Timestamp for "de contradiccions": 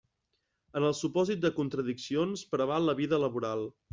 1.43-2.45